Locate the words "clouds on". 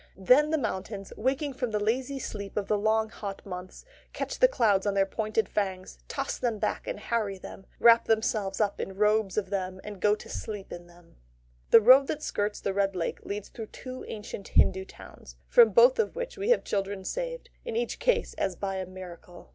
4.47-4.95